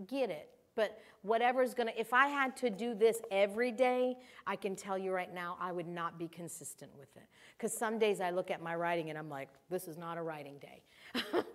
[0.07, 0.49] get it.
[0.75, 5.11] But whatever's gonna, if I had to do this every day, I can tell you
[5.11, 7.23] right now, I would not be consistent with it.
[7.57, 10.21] Because some days I look at my writing and I'm like, this is not a
[10.21, 10.83] writing day.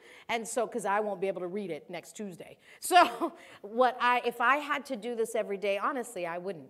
[0.29, 2.59] and so, because I won't be able to read it next Tuesday.
[2.81, 6.69] So, what I, if I had to do this every day, honestly, I wouldn't.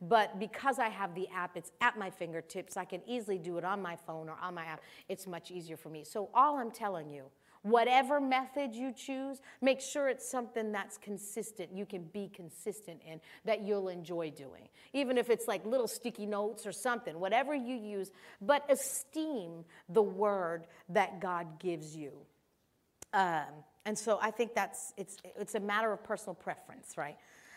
[0.00, 2.76] But because I have the app, it's at my fingertips.
[2.76, 4.82] I can easily do it on my phone or on my app.
[5.08, 6.04] It's much easier for me.
[6.04, 7.30] So, all I'm telling you,
[7.64, 13.22] Whatever method you choose, make sure it's something that's consistent, you can be consistent in,
[13.46, 14.68] that you'll enjoy doing.
[14.92, 18.10] Even if it's like little sticky notes or something, whatever you use,
[18.42, 22.12] but esteem the word that God gives you.
[23.14, 23.46] Um,
[23.86, 27.16] and so I think that's, it's, it's a matter of personal preference, right?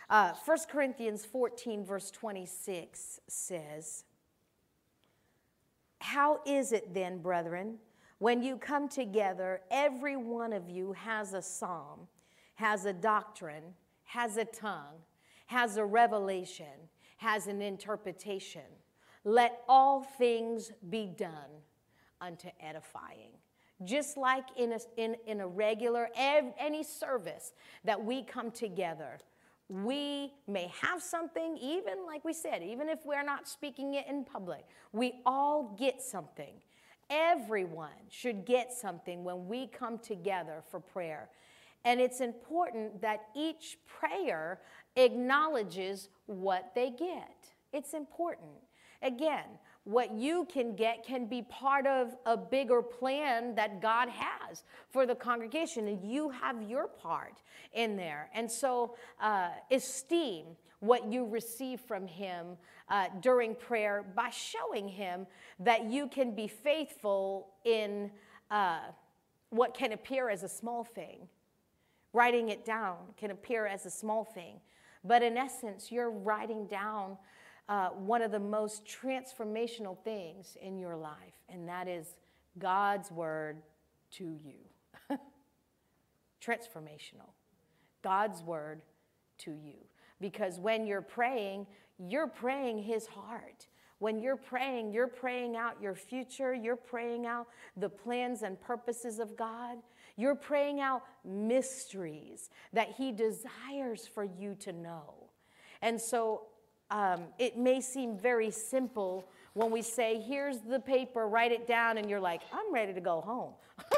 [0.10, 4.06] Uh, 1 Corinthians 14, verse 26 says,
[6.00, 7.78] How is it then, brethren?
[8.20, 12.08] When you come together, every one of you has a psalm,
[12.56, 14.96] has a doctrine, has a tongue,
[15.48, 18.62] has a revelation, has an interpretation.
[19.26, 21.62] Let all things be done
[22.22, 23.32] unto edifying.
[23.84, 29.20] Just like in a, in, in a regular, any service that we come together,
[29.70, 34.24] we may have something, even like we said, even if we're not speaking it in
[34.24, 36.54] public, we all get something.
[37.10, 41.30] Everyone should get something when we come together for prayer.
[41.86, 44.60] And it's important that each prayer
[44.96, 47.36] acknowledges what they get.
[47.72, 48.50] It's important.
[49.02, 49.46] Again,
[49.88, 55.06] what you can get can be part of a bigger plan that God has for
[55.06, 57.42] the congregation, and you have your part
[57.72, 58.30] in there.
[58.34, 60.48] And so, uh, esteem
[60.82, 62.58] what you receive from Him
[62.90, 65.26] uh, during prayer by showing Him
[65.60, 68.12] that you can be faithful in
[68.52, 68.80] uh,
[69.52, 71.30] what can appear as a small thing.
[72.12, 74.60] Writing it down can appear as a small thing,
[75.06, 77.18] but in essence, you're writing down
[77.70, 82.16] uh, one of the most transformational things in your life, and that is
[82.58, 83.62] God's word
[84.12, 84.56] to you.
[86.42, 87.32] transformational.
[88.02, 88.82] God's word
[89.40, 89.76] to you.
[90.20, 91.68] Because when you're praying,
[92.00, 93.68] you're praying His heart.
[94.00, 99.20] When you're praying, you're praying out your future, you're praying out the plans and purposes
[99.20, 99.78] of God.
[100.16, 105.14] You're praying out mysteries that He desires for you to know.
[105.82, 106.44] And so
[106.92, 111.98] um, it may seem very simple when we say, Here's the paper, write it down,
[111.98, 113.54] and you're like, I'm ready to go home.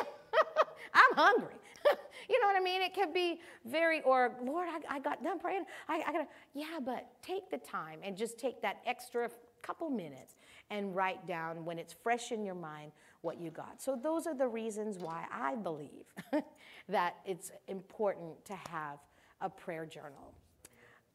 [0.94, 1.56] I'm hungry.
[2.30, 2.82] you know what I mean?
[2.82, 5.66] It could be very, or Lord, I, I got done praying.
[5.88, 9.30] I, I gotta, yeah, but take the time and just take that extra
[9.62, 10.36] couple minutes
[10.70, 13.82] and write down when it's fresh in your mind what you got.
[13.82, 16.06] So, those are the reasons why I believe
[16.90, 19.00] that it's important to have
[19.42, 20.34] a prayer journal.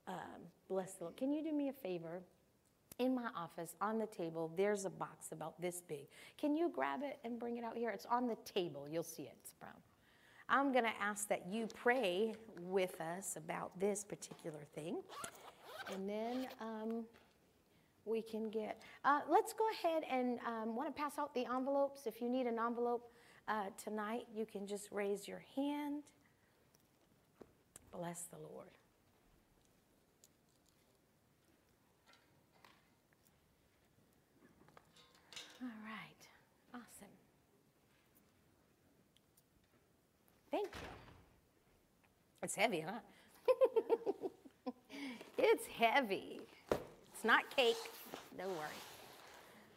[0.06, 0.14] Um,
[0.68, 1.16] bless the Lord.
[1.16, 2.22] Can you do me a favor?
[2.98, 6.06] In my office, on the table, there's a box about this big.
[6.38, 7.90] Can you grab it and bring it out here?
[7.90, 8.86] It's on the table.
[8.88, 9.36] You'll see it.
[9.42, 9.72] It's brown.
[10.48, 14.98] I'm going to ask that you pray with us about this particular thing.
[15.92, 17.04] And then um,
[18.04, 22.06] we can get, uh, let's go ahead and um, want to pass out the envelopes.
[22.06, 23.10] If you need an envelope
[23.48, 26.02] uh, tonight, you can just raise your hand.
[27.92, 28.68] Bless the Lord.
[35.62, 36.26] All right,
[36.74, 37.08] awesome.
[40.54, 40.88] Thank you.
[42.44, 44.28] It's heavy, huh?
[45.36, 46.38] it's heavy.
[46.70, 47.74] It's not cake.
[48.38, 48.80] Don't worry.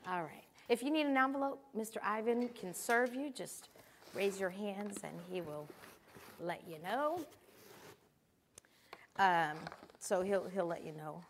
[0.08, 0.44] All right.
[0.70, 1.98] If you need an envelope, Mr.
[2.04, 3.32] Ivan can serve you.
[3.32, 3.70] Just
[4.14, 5.68] raise your hands and he will
[6.40, 7.26] let you know.
[9.18, 9.58] Um,
[10.00, 11.24] so he'll, he'll let you know.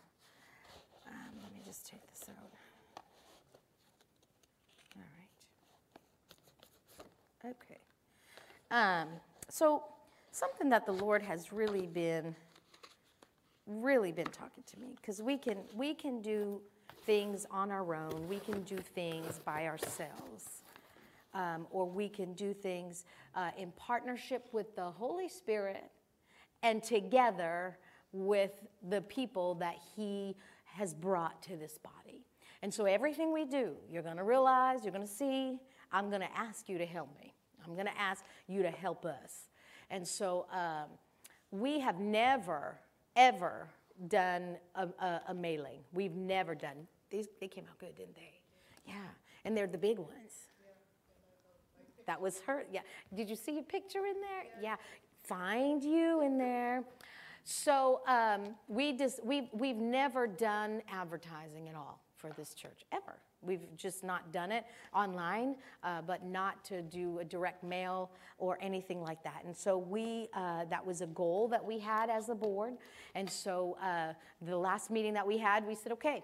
[1.08, 2.52] Um, let me just take this out.
[4.98, 5.04] All
[7.46, 7.56] right.
[7.56, 7.80] Okay.
[8.70, 9.08] Um,
[9.50, 9.84] so
[10.32, 12.36] something that the Lord has really been
[13.66, 16.62] really been talking to me because we can we can do
[17.06, 18.28] things on our own.
[18.28, 20.64] We can do things by ourselves
[21.34, 25.90] um, or we can do things uh, in partnership with the holy spirit
[26.64, 27.78] and together
[28.12, 28.52] with
[28.90, 30.36] the people that he
[30.66, 32.26] has brought to this body.
[32.62, 35.60] And so everything we do you're going to realize you're going to see
[35.92, 37.34] i'm going to ask you to help me
[37.68, 39.50] i'm going to ask you to help us
[39.90, 40.90] and so um,
[41.52, 42.80] we have never
[43.16, 43.68] ever
[44.08, 45.80] done a, a, a, mailing.
[45.92, 46.88] We've never done.
[47.10, 48.40] These they came out good, didn't they?
[48.86, 48.96] Yeah,
[49.44, 50.48] and they're the big ones.
[52.06, 52.66] That was her.
[52.72, 52.82] Yeah.
[53.14, 54.46] Did you see a picture in there?
[54.62, 54.76] Yeah.
[55.24, 56.84] Find you in there.
[57.44, 63.18] So um, we just we've we've never done advertising at all for this church ever.
[63.42, 68.58] We've just not done it online, uh, but not to do a direct mail or
[68.62, 69.44] anything like that.
[69.46, 72.74] And so we, uh, that was a goal that we had as a board.
[73.16, 76.24] And so uh, the last meeting that we had, we said, okay,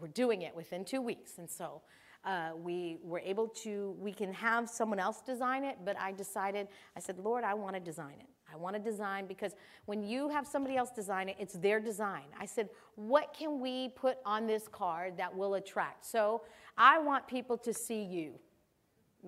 [0.00, 1.38] we're doing it within two weeks.
[1.38, 1.82] And so
[2.24, 6.68] uh, we were able to, we can have someone else design it, but I decided,
[6.96, 8.26] I said, Lord, I want to design it.
[8.54, 12.22] I want to design because when you have somebody else design it, it's their design.
[12.40, 16.06] I said, what can we put on this card that will attract?
[16.06, 16.42] So
[16.78, 18.34] I want people to see you.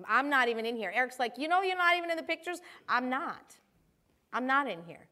[0.07, 0.91] I'm not even in here.
[0.95, 2.59] Eric's like, you know, you're not even in the pictures.
[2.87, 3.57] I'm not.
[4.31, 5.07] I'm not in here.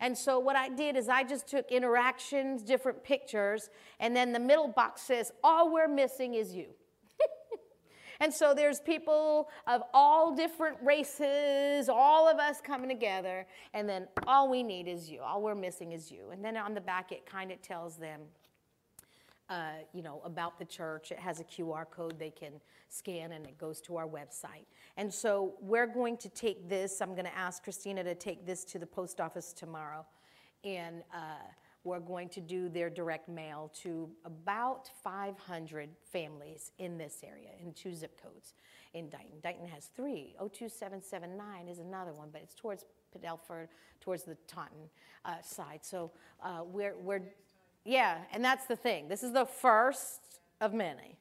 [0.00, 4.40] And so what I did is I just took interactions, different pictures, and then the
[4.40, 6.70] middle box says, all we're missing is you.
[8.22, 13.44] And so there's people of all different races, all of us coming together,
[13.74, 15.20] and then all we need is you.
[15.20, 16.30] All we're missing is you.
[16.30, 18.20] And then on the back, it kind of tells them,
[19.50, 21.10] uh, you know, about the church.
[21.10, 22.52] It has a QR code they can
[22.88, 24.66] scan, and it goes to our website.
[24.96, 27.02] And so we're going to take this.
[27.02, 30.06] I'm going to ask Christina to take this to the post office tomorrow,
[30.62, 31.02] and.
[31.12, 31.42] Uh,
[31.84, 37.72] we're going to do their direct mail to about 500 families in this area in
[37.72, 38.54] two zip codes
[38.94, 39.40] in Dighton.
[39.42, 40.34] Dighton has three.
[40.38, 42.84] 02779 is another one, but it's towards
[43.16, 43.68] Padelford,
[44.00, 44.90] towards the Taunton
[45.24, 45.80] uh, side.
[45.82, 46.12] So
[46.42, 47.22] uh, we're, we're,
[47.84, 49.08] yeah, and that's the thing.
[49.08, 51.16] This is the first of many.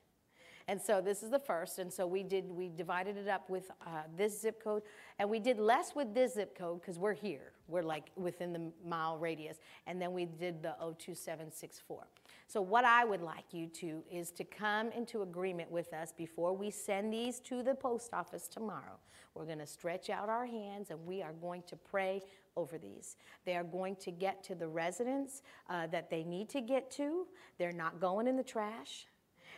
[0.68, 1.80] And so this is the first.
[1.80, 4.84] And so we did, we divided it up with uh, this zip code.
[5.20, 7.54] And we did less with this zip code because we're here.
[7.68, 9.58] We're like within the mile radius.
[9.88, 12.08] And then we did the 02764.
[12.48, 16.56] So what I would like you to is to come into agreement with us before
[16.56, 19.00] we send these to the post office tomorrow.
[19.34, 22.22] We're going to stretch out our hands and we are going to pray
[22.58, 23.16] over these.
[23.46, 27.26] They are going to get to the residents uh, that they need to get to.
[27.58, 29.08] They're not going in the trash.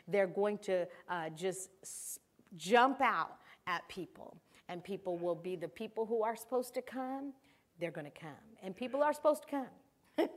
[0.07, 1.69] They're going to uh, just
[2.55, 3.37] jump out
[3.67, 4.37] at people,
[4.69, 7.33] and people will be the people who are supposed to come.
[7.79, 8.29] They're going to come,
[8.61, 9.67] and people are supposed to come.
[10.19, 10.29] Amen.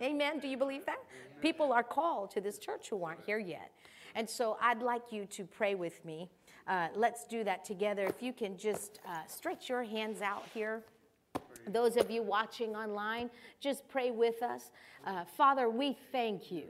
[0.02, 0.38] Amen.
[0.38, 0.98] Do you believe that?
[0.98, 1.42] Amen.
[1.42, 3.72] People are called to this church who aren't here yet.
[4.14, 6.30] And so I'd like you to pray with me.
[6.66, 8.04] Uh, let's do that together.
[8.04, 10.82] If you can just uh, stretch your hands out here.
[11.66, 14.70] Those of you watching online, just pray with us.
[15.06, 16.64] Uh, Father, we thank you.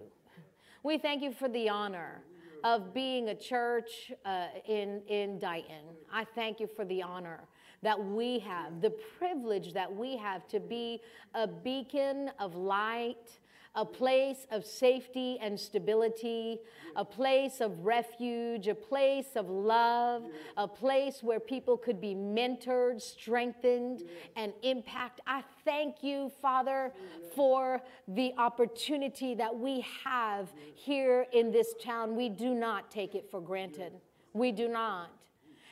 [0.83, 2.23] We thank you for the honor
[2.65, 5.85] of being a church uh, in, in Dighton.
[6.13, 7.41] I thank you for the honor
[7.83, 11.01] that we have, the privilege that we have to be
[11.35, 13.39] a beacon of light
[13.75, 16.59] a place of safety and stability,
[16.97, 20.25] a place of refuge, a place of love,
[20.57, 24.03] a place where people could be mentored, strengthened,
[24.37, 25.21] and impact.
[25.27, 26.93] I thank you, Father,
[27.35, 32.17] for the opportunity that we have here in this town.
[32.17, 33.93] We do not take it for granted.
[34.33, 35.11] We do not.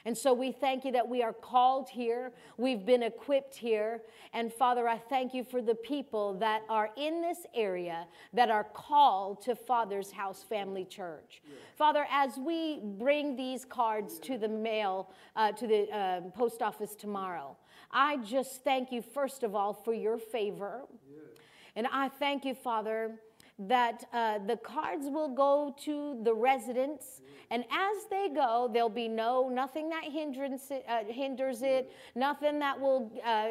[0.07, 4.03] And so we thank you that we are called here, we've been equipped here.
[4.33, 8.63] And Father, I thank you for the people that are in this area that are
[8.63, 11.43] called to Father's House Family Church.
[11.75, 16.95] Father, as we bring these cards to the mail, uh, to the uh, post office
[16.95, 17.57] tomorrow,
[17.91, 20.83] I just thank you, first of all, for your favor.
[21.75, 23.19] And I thank you, Father,
[23.59, 29.09] that uh, the cards will go to the residents and as they go, there'll be
[29.09, 33.49] no nothing that hindrance, uh, hinders it, nothing that will uh,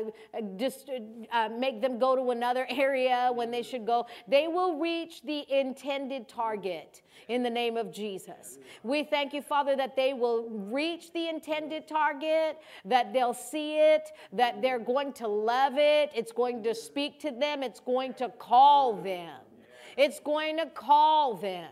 [0.58, 0.90] just
[1.32, 4.06] uh, make them go to another area when they should go.
[4.28, 8.60] They will reach the intended target in the name of Jesus.
[8.84, 14.10] We thank you, Father, that they will reach the intended target, that they'll see it,
[14.34, 18.28] that they're going to love it, it's going to speak to them, it's going to
[18.30, 19.45] call them.
[19.98, 21.70] It's going to call them.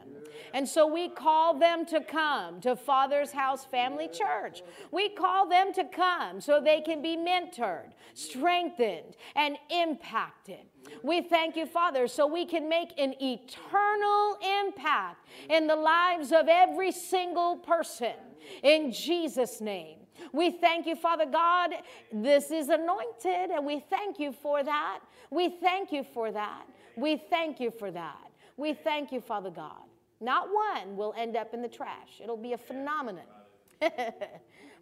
[0.53, 4.61] And so we call them to come to Father's House Family Church.
[4.91, 10.59] We call them to come so they can be mentored, strengthened, and impacted.
[11.01, 16.47] We thank you, Father, so we can make an eternal impact in the lives of
[16.47, 18.13] every single person.
[18.61, 19.97] In Jesus' name.
[20.32, 21.71] We thank you, Father God.
[22.11, 24.99] This is anointed, and we thank you for that.
[25.32, 26.63] We thank you for that.
[26.95, 28.31] We thank you for that.
[28.57, 29.83] We thank you, Father God.
[30.21, 33.25] Not one will end up in the trash, it'll be a phenomenon.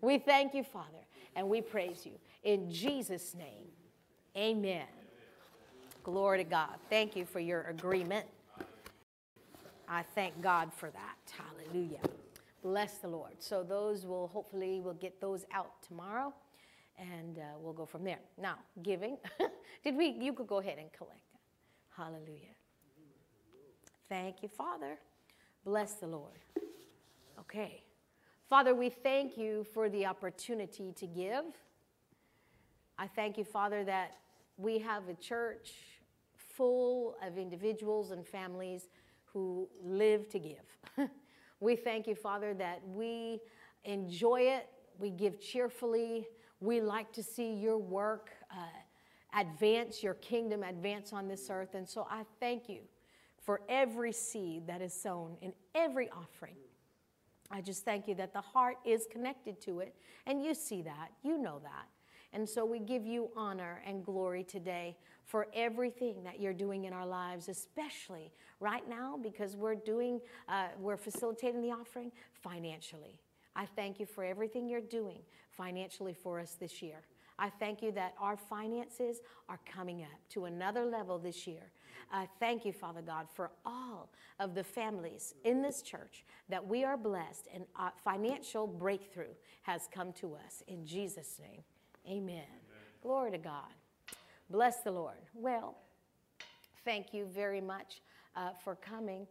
[0.02, 1.06] we thank you, Father,
[1.36, 2.14] and we praise you.
[2.44, 3.68] In Jesus' name,
[4.38, 4.88] amen.
[6.04, 6.76] Glory to God.
[6.90, 8.26] Thank you for your agreement.
[9.88, 11.18] I thank God for that.
[11.32, 12.00] Hallelujah.
[12.64, 13.34] Bless the Lord.
[13.40, 16.34] So those will hopefully we'll get those out tomorrow,
[16.98, 18.20] and uh, we'll go from there.
[18.40, 19.18] Now, giving.
[19.84, 20.10] Did we?
[20.20, 21.31] You could go ahead and collect.
[21.96, 22.56] Hallelujah.
[24.08, 24.98] Thank you, Father.
[25.64, 26.40] Bless the Lord.
[27.40, 27.84] Okay.
[28.50, 31.46] Father, we thank you for the opportunity to give.
[32.98, 34.18] I thank you, Father, that
[34.58, 35.72] we have a church
[36.36, 38.90] full of individuals and families
[39.26, 41.10] who live to give.
[41.60, 43.40] we thank you, Father, that we
[43.86, 44.68] enjoy it,
[45.00, 46.28] we give cheerfully,
[46.60, 48.64] we like to see your work uh,
[49.38, 51.76] advance, your kingdom advance on this earth.
[51.76, 52.82] And so I thank you
[53.42, 56.56] for every seed that is sown in every offering.
[57.50, 61.10] I just thank you that the heart is connected to it, and you see that,
[61.24, 61.88] you know that.
[62.34, 66.94] And so we give you honor and glory today for everything that you're doing in
[66.94, 73.20] our lives, especially right now because we're doing, uh, we're facilitating the offering financially.
[73.56, 75.20] I thank you for everything you're doing
[75.50, 77.02] financially for us this year.
[77.42, 81.72] I thank you that our finances are coming up to another level this year.
[82.14, 86.84] I thank you, Father God, for all of the families in this church that we
[86.84, 87.66] are blessed and
[88.04, 89.34] financial breakthrough
[89.64, 90.62] has come to us.
[90.68, 91.64] In Jesus' name,
[92.06, 92.28] amen.
[92.28, 92.46] amen.
[93.02, 93.74] Glory to God.
[94.52, 95.18] Bless the Lord.
[95.34, 95.78] Well,
[96.86, 98.02] thank you very much
[98.36, 99.26] uh, for coming.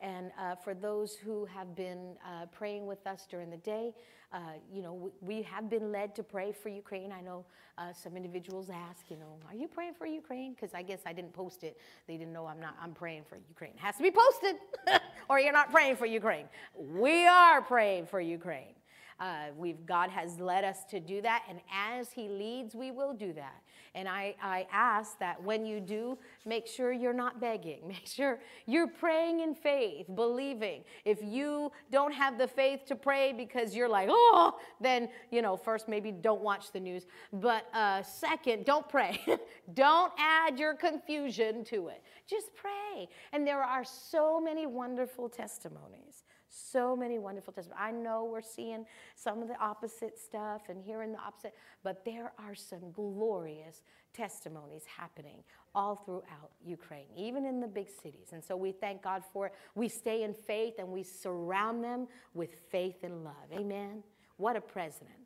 [0.00, 3.94] And uh, for those who have been uh, praying with us during the day,
[4.32, 4.38] uh,
[4.70, 7.12] you know, we, we, have been led to pray for Ukraine.
[7.12, 7.44] I know
[7.78, 10.54] uh, some individuals ask, you know, are you praying for Ukraine?
[10.54, 11.78] Because I guess I didn't post it.
[12.06, 12.76] They didn't know I'm not.
[12.82, 13.72] I'm praying for Ukraine.
[13.74, 14.56] It has to be posted,
[15.30, 16.46] or you're not praying for Ukraine.
[16.76, 18.74] We are praying for Ukraine.
[19.18, 23.14] Uh, we've, God has led us to do that, and as He leads, we will
[23.14, 23.62] do that.
[23.96, 27.80] And I, I ask that when you do, make sure you're not begging.
[27.88, 30.84] Make sure you're praying in faith, believing.
[31.06, 35.56] If you don't have the faith to pray because you're like, oh, then, you know,
[35.56, 37.06] first, maybe don't watch the news.
[37.32, 39.18] But uh, second, don't pray.
[39.74, 42.02] don't add your confusion to it.
[42.28, 43.08] Just pray.
[43.32, 46.25] And there are so many wonderful testimonies.
[46.56, 47.82] So many wonderful testimonies.
[47.82, 52.32] I know we're seeing some of the opposite stuff and hearing the opposite, but there
[52.38, 53.82] are some glorious
[54.14, 55.42] testimonies happening
[55.74, 58.28] all throughout Ukraine, even in the big cities.
[58.32, 59.54] And so we thank God for it.
[59.74, 63.34] We stay in faith and we surround them with faith and love.
[63.52, 64.02] Amen.
[64.38, 65.16] What a president.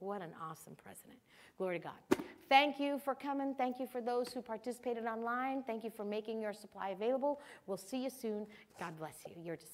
[0.00, 1.18] What an awesome president.
[1.56, 2.24] Glory to God.
[2.48, 3.54] Thank you for coming.
[3.54, 5.62] Thank you for those who participated online.
[5.62, 7.40] Thank you for making your supply available.
[7.66, 8.46] We'll see you soon.
[8.78, 9.34] God bless you.
[9.42, 9.72] You're dismissed.